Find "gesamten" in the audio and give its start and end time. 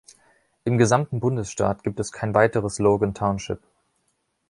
0.79-1.19